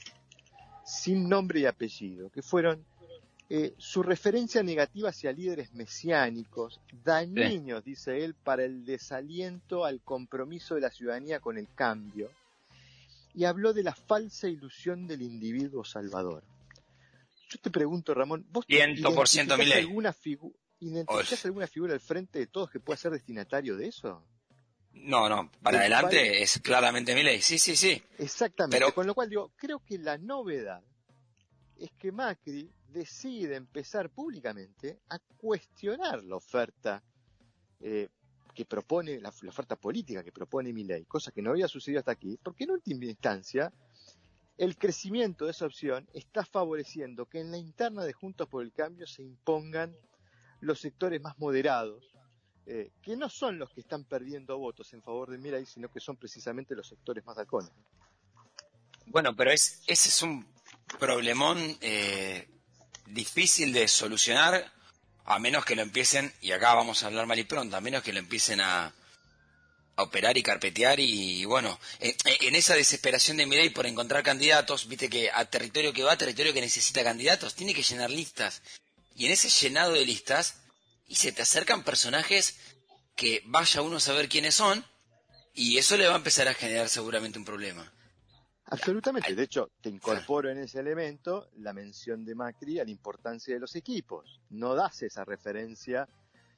sin 0.83 1.29
nombre 1.29 1.59
y 1.59 1.65
apellido, 1.65 2.29
que 2.29 2.41
fueron 2.41 2.83
eh, 3.55 3.75
su 3.77 4.01
referencia 4.01 4.63
negativa 4.63 5.09
hacia 5.09 5.31
líderes 5.31 5.73
mesiánicos, 5.73 6.81
dañinos, 7.03 7.83
dice 7.83 8.23
él, 8.25 8.33
para 8.33 8.65
el 8.65 8.83
desaliento 8.83 9.85
al 9.85 10.01
compromiso 10.01 10.73
de 10.73 10.81
la 10.81 10.89
ciudadanía 10.89 11.39
con 11.39 11.59
el 11.59 11.67
cambio, 11.75 12.31
y 13.35 13.43
habló 13.45 13.71
de 13.71 13.83
la 13.83 13.93
falsa 13.93 14.47
ilusión 14.47 15.05
del 15.05 15.21
individuo 15.21 15.85
salvador. 15.85 16.43
Yo 17.47 17.59
te 17.59 17.69
pregunto, 17.69 18.15
Ramón, 18.15 18.43
¿vos 18.49 18.65
identificás 18.67 19.37
alguna, 19.37 20.15
alguna 21.43 21.67
figura 21.67 21.93
al 21.93 21.99
frente 21.99 22.39
de 22.39 22.47
todos 22.47 22.71
que 22.71 22.79
pueda 22.79 22.97
ser 22.97 23.11
destinatario 23.11 23.77
de 23.77 23.89
eso? 23.89 24.25
No, 24.93 25.29
no, 25.29 25.51
para 25.61 25.81
adelante 25.81 26.41
es 26.41 26.57
claramente 26.57 27.13
Milei, 27.13 27.39
sí, 27.39 27.59
sí, 27.59 27.75
sí. 27.75 28.01
Exactamente, 28.17 28.91
con 28.93 29.05
lo 29.05 29.13
cual 29.13 29.29
digo, 29.29 29.51
creo 29.55 29.77
que 29.85 29.99
la 29.99 30.17
novedad 30.17 30.81
es 31.77 31.91
que 31.99 32.11
Macri 32.11 32.67
decide 32.93 33.55
empezar 33.55 34.09
públicamente 34.09 34.99
a 35.09 35.19
cuestionar 35.37 36.23
la 36.23 36.37
oferta 36.37 37.03
eh, 37.81 38.07
que 38.53 38.65
propone, 38.65 39.19
la, 39.19 39.29
oferta 39.29 39.75
política 39.75 40.23
que 40.23 40.31
propone 40.31 40.71
Milei, 40.71 41.05
cosa 41.05 41.31
que 41.31 41.41
no 41.41 41.51
había 41.51 41.67
sucedido 41.67 41.99
hasta 41.99 42.11
aquí, 42.11 42.39
porque 42.41 42.65
en 42.65 42.71
última 42.71 43.05
instancia 43.05 43.73
el 44.57 44.77
crecimiento 44.77 45.45
de 45.45 45.51
esa 45.51 45.65
opción 45.65 46.07
está 46.13 46.45
favoreciendo 46.45 47.25
que 47.25 47.39
en 47.39 47.51
la 47.51 47.57
interna 47.57 48.03
de 48.03 48.13
Juntos 48.13 48.47
por 48.47 48.63
el 48.63 48.71
Cambio 48.71 49.07
se 49.07 49.23
impongan 49.23 49.95
los 50.59 50.79
sectores 50.79 51.19
más 51.19 51.37
moderados, 51.39 52.13
eh, 52.67 52.91
que 53.01 53.17
no 53.17 53.27
son 53.27 53.57
los 53.57 53.71
que 53.71 53.81
están 53.81 54.05
perdiendo 54.05 54.57
votos 54.57 54.93
en 54.93 55.01
favor 55.01 55.31
de 55.31 55.39
Mirai, 55.39 55.65
sino 55.65 55.89
que 55.89 55.99
son 55.99 56.15
precisamente 56.15 56.75
los 56.75 56.87
sectores 56.87 57.25
más 57.25 57.37
halcones. 57.37 57.71
Bueno, 59.07 59.35
pero 59.35 59.51
es, 59.51 59.81
ese 59.87 60.09
es 60.09 60.21
un 60.21 60.45
problemón 60.99 61.57
eh, 61.81 62.47
difícil 63.05 63.73
de 63.73 63.87
solucionar, 63.87 64.71
a 65.25 65.39
menos 65.39 65.65
que 65.65 65.75
lo 65.75 65.81
empiecen, 65.81 66.33
y 66.41 66.51
acá 66.51 66.73
vamos 66.73 67.03
a 67.03 67.07
hablar 67.07 67.25
mal 67.25 67.39
y 67.39 67.43
pronto, 67.43 67.75
a 67.77 67.81
menos 67.81 68.03
que 68.03 68.13
lo 68.13 68.19
empiecen 68.19 68.61
a, 68.61 68.93
a 69.95 70.03
operar 70.03 70.37
y 70.37 70.43
carpetear 70.43 70.99
y, 70.99 71.45
bueno, 71.45 71.79
en, 71.99 72.55
esa 72.55 72.75
desesperación 72.75 73.37
de 73.37 73.45
Milei 73.45 73.69
por 73.69 73.85
encontrar 73.85 74.23
candidatos, 74.23 74.87
viste 74.87 75.09
que 75.09 75.29
a 75.31 75.45
territorio 75.45 75.93
que 75.93 76.03
va, 76.03 76.13
a 76.13 76.17
territorio 76.17 76.53
que 76.53 76.61
necesita 76.61 77.03
candidatos, 77.03 77.55
tiene 77.55 77.73
que 77.73 77.83
llenar 77.83 78.09
listas. 78.09 78.61
Y 79.15 79.25
en 79.27 79.31
ese 79.31 79.49
llenado 79.49 79.93
de 79.93 80.05
listas, 80.05 80.55
y 81.07 81.15
se 81.15 81.31
te 81.31 81.43
acercan 81.43 81.83
personajes 81.83 82.55
que 83.15 83.43
vaya 83.45 83.81
uno 83.81 83.97
a 83.97 83.99
saber 83.99 84.29
quiénes 84.29 84.55
son, 84.55 84.85
y 85.53 85.77
eso 85.77 85.95
le 85.97 86.07
va 86.07 86.13
a 86.13 86.17
empezar 86.17 86.47
a 86.47 86.55
generar 86.55 86.89
seguramente 86.89 87.37
un 87.37 87.45
problema. 87.45 87.91
Absolutamente. 88.65 89.35
De 89.35 89.43
hecho, 89.43 89.71
te 89.81 89.89
incorporo 89.89 90.49
en 90.49 90.57
ese 90.57 90.79
elemento 90.79 91.49
la 91.57 91.73
mención 91.73 92.23
de 92.25 92.35
Macri 92.35 92.79
a 92.79 92.85
la 92.85 92.91
importancia 92.91 93.53
de 93.53 93.59
los 93.59 93.75
equipos. 93.75 94.39
No 94.49 94.73
das 94.73 95.01
esa 95.03 95.25
referencia 95.25 96.07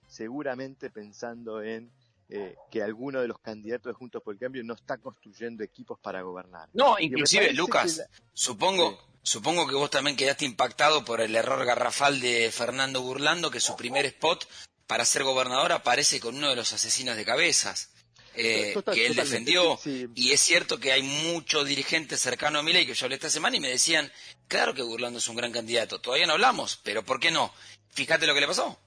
seguramente 0.08 0.90
pensando 0.90 1.62
en 1.62 1.92
eh, 2.30 2.56
que 2.72 2.82
alguno 2.82 3.22
de 3.22 3.28
los 3.28 3.40
candidatos 3.40 3.92
de 3.92 3.94
Juntos 3.94 4.22
por 4.24 4.34
el 4.34 4.40
Cambio 4.40 4.64
no 4.64 4.74
está 4.74 4.98
construyendo 4.98 5.64
equipos 5.64 6.00
para 6.00 6.22
gobernar. 6.22 6.70
No, 6.74 6.98
inclusive, 7.00 7.54
Lucas, 7.54 8.04
supongo, 8.34 8.98
supongo 9.22 9.68
que 9.68 9.76
vos 9.76 9.90
también 9.90 10.18
quedaste 10.18 10.46
impactado 10.46 11.06
por 11.06 11.22
el 11.22 11.36
error 11.36 11.64
garrafal 11.66 12.20
de 12.20 12.52
Fernando 12.52 13.02
Burlando, 13.02 13.52
que 13.52 13.60
su 13.60 13.76
primer 13.76 14.06
spot 14.06 14.48
para 14.88 15.06
ser 15.06 15.24
gobernador 15.24 15.72
aparece 15.72 16.20
con 16.20 16.36
uno 16.36 16.50
de 16.50 16.56
los 16.56 16.74
asesinos 16.74 17.16
de 17.16 17.26
cabezas. 17.26 17.92
Eh, 18.38 18.76
que 18.94 19.06
él 19.08 19.16
defendió. 19.16 19.80
Y 20.16 20.32
es 20.32 20.40
cierto 20.40 20.80
que 20.80 20.92
hay 20.92 21.02
muchos 21.02 21.66
dirigentes 21.68 22.20
cercanos 22.20 22.60
a 22.60 22.64
Milei 22.64 22.86
que 22.86 22.94
yo 22.94 23.06
hablé 23.06 23.16
esta 23.16 23.30
semana 23.30 23.56
y 23.58 23.60
me 23.60 23.70
decían, 23.70 24.12
claro 24.48 24.74
que 24.74 24.82
Burlando 24.82 25.20
es 25.20 25.28
un 25.28 25.36
gran 25.36 25.52
candidato. 25.52 26.00
Todavía 26.00 26.28
no 26.28 26.34
hablamos, 26.34 26.80
pero 26.84 27.04
¿por 27.04 27.20
qué 27.20 27.32
no? 27.32 27.54
Fíjate 27.90 28.28
lo 28.28 28.34
que 28.34 28.42
le 28.42 28.48
pasó. 28.48 28.78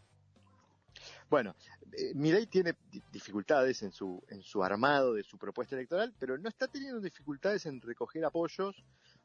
Bueno, 1.31 1.55
eh, 1.93 2.13
Milei 2.15 2.47
tiene 2.47 2.75
dificultades 3.13 3.83
en 3.83 3.93
su, 3.93 4.23
en 4.29 4.43
su 4.43 4.63
armado 4.63 5.15
de 5.15 5.23
su 5.23 5.37
propuesta 5.39 5.75
electoral, 5.75 6.15
pero 6.19 6.39
no 6.39 6.49
está 6.49 6.69
teniendo 6.69 7.01
dificultades 7.01 7.67
en 7.67 7.81
recoger 7.81 8.25
apoyos, 8.25 8.77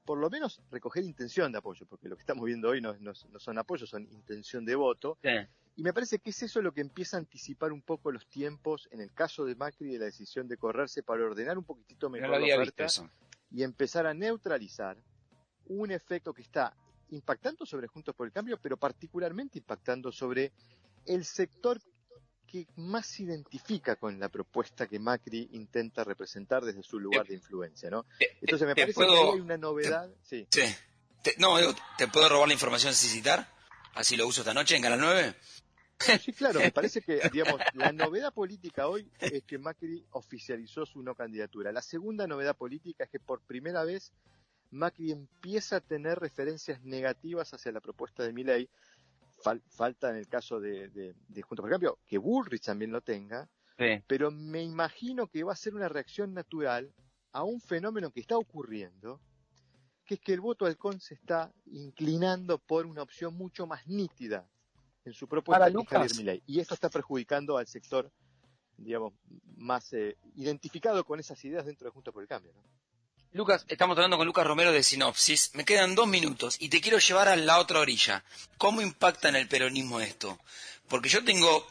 por 0.03 0.17
lo 0.17 0.29
menos 0.29 0.61
recoger 0.71 1.03
intención 1.03 1.51
de 1.51 1.59
apoyo, 1.59 1.85
porque 1.85 2.09
lo 2.09 2.15
que 2.15 2.21
estamos 2.21 2.45
viendo 2.45 2.69
hoy 2.69 2.81
no, 2.81 2.93
no, 2.99 3.13
son 3.13 3.57
apoyos, 3.57 3.89
son 3.89 4.03
intención 4.11 4.65
de 4.65 4.75
voto. 4.75 5.17
Y 5.75 5.83
me 5.83 5.93
parece 5.93 6.19
que 6.19 6.29
es 6.29 6.43
eso 6.43 6.61
lo 6.61 6.71
que 6.71 6.81
empieza 6.81 7.17
a 7.17 7.19
anticipar 7.19 7.71
un 7.71 7.81
poco 7.81 8.11
los 8.11 8.27
tiempos, 8.27 8.87
en 8.91 9.01
el 9.01 9.11
caso 9.11 9.43
de 9.45 9.55
Macri, 9.55 9.91
de 9.91 9.99
la 9.99 10.05
decisión 10.05 10.47
de 10.47 10.57
correrse 10.57 11.01
para 11.01 11.23
ordenar 11.23 11.57
un 11.57 11.63
poquitito 11.63 12.09
mejor 12.09 12.29
la 12.29 12.55
oferta 12.55 12.87
y 13.49 13.63
empezar 13.63 14.05
a 14.05 14.13
neutralizar 14.13 14.97
un 15.65 15.91
efecto 15.91 16.33
que 16.33 16.43
está 16.43 16.75
impactando 17.09 17.65
sobre 17.65 17.87
Juntos 17.87 18.15
por 18.15 18.27
el 18.27 18.33
Cambio, 18.33 18.59
pero 18.61 18.77
particularmente 18.77 19.59
impactando 19.59 20.11
sobre 20.11 20.51
el 21.05 21.25
sector 21.25 21.79
que 22.47 22.67
más 22.75 23.07
se 23.07 23.23
identifica 23.23 23.95
con 23.95 24.19
la 24.19 24.29
propuesta 24.29 24.87
que 24.87 24.99
Macri 24.99 25.49
intenta 25.53 26.03
representar 26.03 26.63
desde 26.63 26.83
su 26.83 26.99
lugar 26.99 27.25
de 27.25 27.33
influencia, 27.33 27.89
¿no? 27.89 28.05
Entonces 28.41 28.67
me 28.67 28.75
parece 28.75 28.99
que 28.99 29.31
hay 29.33 29.39
una 29.39 29.57
novedad. 29.57 30.09
sí. 30.21 30.47
no, 31.39 31.57
¿te 31.97 32.07
puedo 32.09 32.29
robar 32.29 32.47
la 32.47 32.53
información 32.53 32.93
sin 32.93 33.09
citar? 33.09 33.51
Así 33.95 34.15
lo 34.15 34.27
uso 34.27 34.41
esta 34.41 34.53
noche 34.53 34.75
en 34.75 34.81
Canal 34.81 34.99
9. 34.99 35.35
Sí, 36.21 36.33
claro, 36.33 36.59
me 36.59 36.71
parece 36.71 37.01
que, 37.01 37.19
digamos, 37.33 37.59
la 37.73 37.91
novedad 37.91 38.33
política 38.33 38.87
hoy 38.87 39.09
es 39.19 39.43
que 39.43 39.57
Macri 39.57 40.05
oficializó 40.11 40.85
su 40.85 41.01
no 41.01 41.15
candidatura. 41.15 41.71
La 41.71 41.81
segunda 41.81 42.27
novedad 42.27 42.55
política 42.55 43.05
es 43.05 43.09
que 43.09 43.19
por 43.19 43.41
primera 43.41 43.83
vez 43.83 44.11
Macri 44.71 45.11
empieza 45.11 45.77
a 45.77 45.81
tener 45.81 46.19
referencias 46.19 46.81
negativas 46.83 47.53
hacia 47.53 47.71
la 47.71 47.79
propuesta 47.79 48.23
de 48.23 48.33
Milei, 48.33 48.69
falta 49.69 50.09
en 50.09 50.17
el 50.17 50.27
caso 50.27 50.59
de, 50.59 50.89
de, 50.89 51.41
Juntos 51.41 51.63
por 51.63 51.69
Cambio 51.69 51.99
que 52.07 52.17
Bullrich 52.17 52.63
también 52.63 52.91
lo 52.91 53.01
tenga, 53.01 53.49
pero 54.07 54.31
me 54.31 54.63
imagino 54.63 55.27
que 55.27 55.43
va 55.43 55.53
a 55.53 55.57
ser 55.57 55.75
una 55.75 55.89
reacción 55.89 56.33
natural 56.33 56.93
a 57.33 57.43
un 57.43 57.59
fenómeno 57.59 58.11
que 58.11 58.21
está 58.21 58.37
ocurriendo, 58.37 59.19
que 60.05 60.15
es 60.15 60.21
que 60.21 60.33
el 60.33 60.39
voto 60.39 60.65
halcón 60.65 61.01
se 61.01 61.15
está 61.15 61.51
inclinando 61.65 62.57
por 62.57 62.85
una 62.85 63.01
opción 63.01 63.33
mucho 63.35 63.67
más 63.67 63.85
nítida 63.87 64.47
en 65.05 65.13
su 65.13 65.27
propuesta 65.27 65.69
de 65.69 65.85
Javier 65.85 66.15
Milei. 66.15 66.43
Y 66.47 66.59
esto 66.59 66.73
está 66.73 66.89
perjudicando 66.89 67.57
al 67.57 67.67
sector, 67.67 68.11
digamos, 68.77 69.13
más 69.57 69.93
eh, 69.93 70.17
identificado 70.35 71.03
con 71.05 71.19
esas 71.19 71.43
ideas 71.45 71.65
dentro 71.65 71.85
de 71.85 71.91
Juntos 71.91 72.13
por 72.13 72.23
el 72.23 72.29
Cambio. 72.29 72.51
¿no? 72.53 72.61
Lucas, 73.33 73.65
estamos 73.67 73.97
hablando 73.97 74.17
con 74.17 74.27
Lucas 74.27 74.45
Romero 74.45 74.71
de 74.71 74.83
Sinopsis. 74.83 75.55
Me 75.55 75.65
quedan 75.65 75.95
dos 75.95 76.07
minutos 76.07 76.55
y 76.59 76.69
te 76.69 76.81
quiero 76.81 76.99
llevar 76.99 77.27
a 77.27 77.35
la 77.35 77.59
otra 77.59 77.79
orilla. 77.79 78.23
¿Cómo 78.57 78.81
impacta 78.81 79.29
en 79.29 79.35
el 79.35 79.47
peronismo 79.47 79.99
esto? 79.99 80.37
Porque 80.87 81.09
yo 81.09 81.23
tengo 81.23 81.65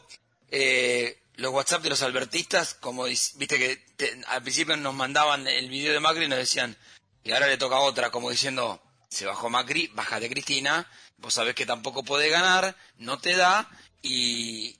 eh, 0.51 1.19
los 1.35 1.53
WhatsApp 1.53 1.81
de 1.83 1.89
los 1.89 2.01
albertistas, 2.01 2.73
como 2.73 3.05
viste 3.05 3.57
que 3.57 3.81
al 4.27 4.41
principio 4.41 4.75
nos 4.75 4.93
mandaban 4.93 5.47
el 5.47 5.69
video 5.69 5.93
de 5.93 6.01
Macri 6.01 6.25
y 6.25 6.27
nos 6.27 6.39
decían, 6.39 6.75
y 7.23 7.31
ahora 7.31 7.47
le 7.47 7.57
toca 7.57 7.79
otra, 7.79 8.11
como 8.11 8.29
diciendo, 8.29 8.81
se 9.07 9.25
bajó 9.25 9.49
Macri, 9.49 9.87
bájate 9.93 10.29
Cristina, 10.29 10.85
vos 11.23 11.33
sabés 11.33 11.55
que 11.55 11.65
tampoco 11.65 12.03
puede 12.03 12.29
ganar, 12.29 12.75
no 12.97 13.17
te 13.17 13.35
da, 13.35 13.67
y, 14.03 14.77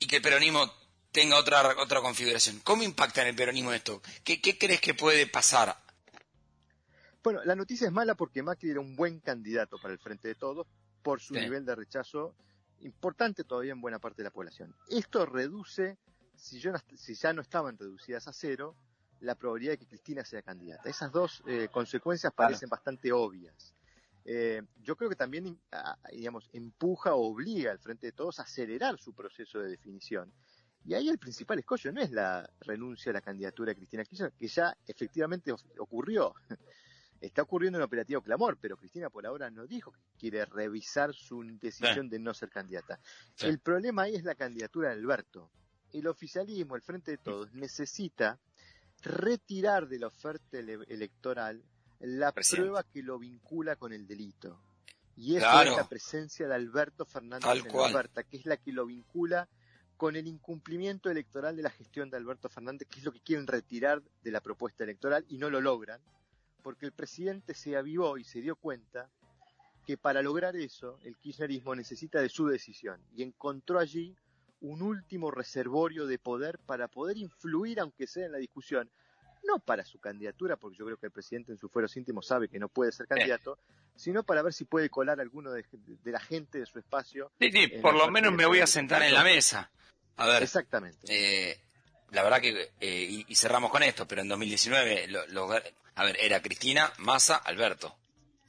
y 0.00 0.06
que 0.08 0.16
el 0.16 0.22
peronismo 0.22 0.68
tenga 1.12 1.38
otra, 1.38 1.76
otra 1.80 2.00
configuración. 2.00 2.58
¿Cómo 2.64 2.82
impacta 2.82 3.22
en 3.22 3.28
el 3.28 3.36
peronismo 3.36 3.72
esto? 3.72 4.02
¿Qué, 4.24 4.40
qué 4.40 4.58
crees 4.58 4.80
que 4.80 4.94
puede 4.94 5.28
pasar 5.28 5.84
bueno, 7.24 7.42
la 7.42 7.56
noticia 7.56 7.86
es 7.86 7.92
mala 7.92 8.14
porque 8.14 8.42
Macri 8.42 8.70
era 8.70 8.80
un 8.80 8.94
buen 8.94 9.18
candidato 9.18 9.78
para 9.80 9.94
el 9.94 9.98
Frente 9.98 10.28
de 10.28 10.34
Todos 10.34 10.66
por 11.02 11.20
su 11.20 11.32
nivel 11.32 11.64
de 11.64 11.74
rechazo 11.74 12.34
importante 12.80 13.44
todavía 13.44 13.72
en 13.72 13.80
buena 13.80 13.98
parte 13.98 14.20
de 14.20 14.24
la 14.24 14.30
población. 14.30 14.76
Esto 14.90 15.24
reduce, 15.24 15.96
si, 16.36 16.60
ya 16.60 17.32
no 17.32 17.40
estaban 17.40 17.78
reducidas 17.78 18.28
a 18.28 18.32
cero, 18.34 18.76
la 19.20 19.36
probabilidad 19.36 19.72
de 19.72 19.78
que 19.78 19.86
Cristina 19.86 20.22
sea 20.22 20.42
candidata. 20.42 20.86
Esas 20.86 21.10
dos 21.12 21.42
eh, 21.46 21.68
consecuencias 21.72 22.30
parecen 22.34 22.68
bastante 22.68 23.10
obvias. 23.10 23.74
Eh, 24.24 24.62
yo 24.82 24.96
creo 24.96 25.10
que 25.10 25.16
también, 25.16 25.58
digamos, 26.12 26.48
empuja 26.52 27.14
o 27.14 27.26
obliga 27.26 27.70
al 27.70 27.78
Frente 27.78 28.06
de 28.06 28.12
Todos 28.12 28.40
a 28.40 28.44
acelerar 28.44 28.98
su 28.98 29.14
proceso 29.14 29.58
de 29.58 29.68
definición. 29.68 30.32
Y 30.84 30.94
ahí 30.94 31.08
el 31.08 31.18
principal 31.18 31.58
escollo 31.58 31.92
no 31.92 32.00
es 32.00 32.10
la 32.10 32.48
renuncia 32.60 33.10
a 33.10 33.14
la 33.14 33.20
candidatura 33.20 33.70
de 33.70 33.76
Cristina 33.76 34.04
Kirchner, 34.04 34.32
que 34.32 34.48
ya 34.48 34.76
efectivamente 34.86 35.52
ocurrió 35.78 36.34
está 37.26 37.42
ocurriendo 37.42 37.78
en 37.78 37.84
operativo 37.84 38.20
clamor, 38.22 38.58
pero 38.60 38.76
Cristina 38.76 39.10
por 39.10 39.26
ahora 39.26 39.50
no 39.50 39.66
dijo 39.66 39.92
que 39.92 40.00
quiere 40.18 40.44
revisar 40.44 41.14
su 41.14 41.42
decisión 41.60 42.08
de 42.08 42.18
no 42.18 42.34
ser 42.34 42.50
candidata. 42.50 43.00
El 43.40 43.60
problema 43.60 44.02
ahí 44.02 44.14
es 44.14 44.24
la 44.24 44.34
candidatura 44.34 44.88
de 44.88 44.96
Alberto. 44.96 45.50
El 45.92 46.06
oficialismo, 46.06 46.76
el 46.76 46.82
Frente 46.82 47.12
de 47.12 47.18
Todos, 47.18 47.52
necesita 47.52 48.38
retirar 49.02 49.88
de 49.88 49.98
la 49.98 50.08
oferta 50.08 50.58
electoral 50.58 51.62
la 52.00 52.32
prueba 52.32 52.82
que 52.82 53.02
lo 53.02 53.18
vincula 53.18 53.76
con 53.76 53.92
el 53.92 54.06
delito. 54.06 54.60
Y 55.16 55.36
es 55.36 55.42
la 55.42 55.86
presencia 55.88 56.48
de 56.48 56.54
Alberto 56.54 57.04
Fernández 57.04 57.48
en 57.48 57.72
la 57.72 57.82
oferta, 57.82 58.24
que 58.24 58.36
es 58.36 58.46
la 58.46 58.56
que 58.56 58.72
lo 58.72 58.86
vincula 58.86 59.48
con 59.96 60.16
el 60.16 60.26
incumplimiento 60.26 61.08
electoral 61.08 61.56
de 61.56 61.62
la 61.62 61.70
gestión 61.70 62.10
de 62.10 62.16
Alberto 62.16 62.48
Fernández, 62.48 62.88
que 62.88 62.98
es 62.98 63.04
lo 63.04 63.12
que 63.12 63.20
quieren 63.20 63.46
retirar 63.46 64.02
de 64.22 64.30
la 64.32 64.40
propuesta 64.40 64.82
electoral 64.82 65.24
y 65.28 65.38
no 65.38 65.50
lo 65.50 65.60
logran 65.60 66.00
porque 66.64 66.86
el 66.86 66.92
presidente 66.92 67.52
se 67.52 67.76
avivó 67.76 68.16
y 68.16 68.24
se 68.24 68.40
dio 68.40 68.56
cuenta 68.56 69.10
que 69.86 69.98
para 69.98 70.22
lograr 70.22 70.56
eso 70.56 70.98
el 71.04 71.18
kirchnerismo 71.18 71.74
necesita 71.74 72.22
de 72.22 72.30
su 72.30 72.46
decisión 72.46 72.98
y 73.14 73.22
encontró 73.22 73.78
allí 73.78 74.16
un 74.62 74.80
último 74.80 75.30
reservorio 75.30 76.06
de 76.06 76.18
poder 76.18 76.58
para 76.58 76.88
poder 76.88 77.18
influir, 77.18 77.80
aunque 77.80 78.06
sea 78.06 78.24
en 78.24 78.32
la 78.32 78.38
discusión, 78.38 78.90
no 79.46 79.58
para 79.58 79.84
su 79.84 79.98
candidatura, 80.00 80.56
porque 80.56 80.76
yo 80.78 80.84
creo 80.84 80.96
que 80.96 81.06
el 81.06 81.12
presidente 81.12 81.52
en 81.52 81.58
su 81.58 81.68
fuero 81.68 81.88
íntimo 81.94 82.22
sabe 82.22 82.48
que 82.48 82.58
no 82.58 82.68
puede 82.68 82.92
ser 82.92 83.06
candidato, 83.06 83.58
sino 83.94 84.22
para 84.22 84.42
ver 84.42 84.52
si 84.52 84.64
puede 84.64 84.90
colar 84.90 85.20
alguno 85.20 85.52
de, 85.52 85.64
la 86.04 86.20
gente 86.20 86.58
de 86.58 86.66
su 86.66 86.78
espacio. 86.78 87.30
Sí, 87.38 87.50
sí, 87.50 87.68
por 87.80 87.94
lo 87.94 88.10
menos 88.10 88.32
me 88.32 88.46
voy 88.46 88.60
a 88.60 88.66
sentar 88.66 89.02
en 89.02 89.14
la 89.14 89.22
mesa. 89.22 89.70
A 90.16 90.26
ver. 90.26 90.42
Exactamente. 90.42 91.06
Eh, 91.08 91.60
la 92.10 92.22
verdad 92.22 92.40
que, 92.40 92.72
eh, 92.80 93.24
y, 93.26 93.34
cerramos 93.34 93.70
con 93.70 93.82
esto, 93.82 94.06
pero 94.06 94.22
en 94.22 94.28
2019, 94.28 95.08
lo, 95.08 95.50
a 95.50 96.04
ver, 96.04 96.16
era 96.20 96.40
Cristina, 96.40 96.92
Massa, 96.98 97.36
Alberto. 97.36 97.96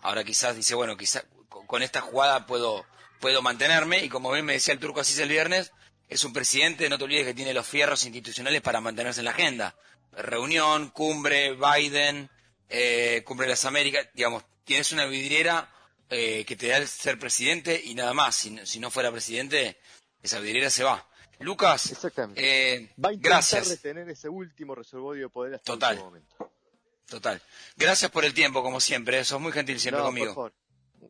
Ahora 0.01 0.23
quizás 0.23 0.55
dice, 0.55 0.75
bueno, 0.75 0.95
quizás 0.95 1.25
con 1.49 1.81
esta 1.81 2.01
jugada 2.01 2.45
puedo, 2.45 2.85
puedo 3.19 3.41
mantenerme, 3.41 4.03
y 4.03 4.09
como 4.09 4.31
bien 4.31 4.45
me 4.45 4.53
decía 4.53 4.73
el 4.73 4.79
turco 4.79 4.99
Asís 4.99 5.17
el 5.19 5.29
viernes, 5.29 5.71
es 6.07 6.23
un 6.23 6.33
presidente, 6.33 6.87
no 6.89 6.97
te 6.97 7.05
olvides 7.05 7.25
que 7.25 7.33
tiene 7.33 7.53
los 7.53 7.67
fierros 7.67 8.05
institucionales 8.05 8.61
para 8.61 8.81
mantenerse 8.81 9.21
en 9.21 9.25
la 9.25 9.31
agenda. 9.31 9.75
Reunión, 10.15 10.89
cumbre, 10.89 11.55
Biden, 11.55 12.29
eh, 12.69 13.21
cumbre 13.25 13.45
de 13.47 13.51
las 13.51 13.65
Américas, 13.65 14.07
digamos, 14.13 14.43
tienes 14.63 14.91
una 14.91 15.05
vidriera 15.05 15.69
eh, 16.09 16.45
que 16.45 16.55
te 16.55 16.67
da 16.67 16.77
el 16.77 16.87
ser 16.87 17.19
presidente 17.19 17.79
y 17.83 17.95
nada 17.95 18.13
más. 18.13 18.35
Si, 18.35 18.57
si 18.65 18.79
no 18.79 18.91
fuera 18.91 19.11
presidente, 19.11 19.77
esa 20.21 20.39
vidriera 20.39 20.69
se 20.69 20.83
va. 20.83 21.05
Lucas, 21.39 21.93
eh, 22.35 22.89
Va 23.03 23.09
a 23.09 23.13
gracias. 23.15 23.67
retener 23.67 24.09
ese 24.09 24.29
último 24.29 24.73
reservorio 24.73 25.23
de 25.23 25.29
poder 25.29 25.55
hasta 25.55 25.65
Total. 25.73 25.97
momento. 25.97 26.51
Total. 27.07 27.41
Gracias 27.75 28.09
por 28.09 28.25
el 28.25 28.33
tiempo, 28.33 28.63
como 28.63 28.79
siempre. 28.79 29.23
Sos 29.25 29.39
muy 29.41 29.51
gentil 29.51 29.79
siempre 29.79 30.01
conmigo. 30.01 30.51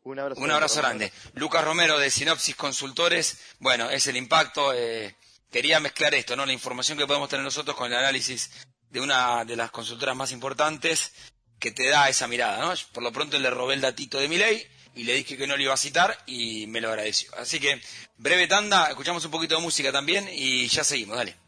Un 0.02 0.18
abrazo, 0.18 0.40
Un 0.40 0.50
abrazo 0.50 0.80
grande. 0.80 1.12
Lucas 1.34 1.64
Romero 1.64 1.98
de 1.98 2.10
Sinopsis 2.10 2.54
Consultores. 2.56 3.38
Bueno, 3.60 3.88
es 3.88 4.06
el 4.08 4.16
impacto. 4.16 4.74
Eh, 4.74 5.16
quería 5.50 5.80
mezclar 5.80 6.14
esto, 6.14 6.36
¿no? 6.36 6.44
La 6.44 6.52
información 6.52 6.98
que 6.98 7.06
podemos 7.06 7.28
tener 7.28 7.44
nosotros 7.44 7.76
con 7.76 7.90
el 7.90 7.96
análisis 7.98 8.50
de 8.90 9.00
una 9.00 9.44
de 9.44 9.56
las 9.56 9.70
consultoras 9.70 10.16
más 10.16 10.32
importantes 10.32 11.12
que 11.58 11.70
te 11.70 11.88
da 11.88 12.08
esa 12.08 12.28
mirada, 12.28 12.58
¿no? 12.58 12.74
Por 12.92 13.02
lo 13.02 13.12
pronto 13.12 13.38
le 13.38 13.50
robé 13.50 13.74
el 13.74 13.80
datito 13.80 14.18
de 14.18 14.28
mi 14.28 14.36
ley 14.36 14.66
y 14.94 15.04
le 15.04 15.14
dije 15.14 15.36
que 15.36 15.46
no 15.46 15.56
le 15.56 15.64
iba 15.64 15.74
a 15.74 15.78
citar 15.78 16.18
y 16.26 16.66
me 16.66 16.80
lo 16.80 16.88
agradeció. 16.88 17.30
Así 17.36 17.60
que 17.60 17.80
breve 18.16 18.46
tanda, 18.46 18.88
escuchamos 18.88 19.24
un 19.24 19.30
poquito 19.30 19.56
de 19.56 19.62
música 19.62 19.92
también 19.92 20.28
y 20.32 20.68
ya 20.68 20.84
seguimos, 20.84 21.16
dale. 21.16 21.45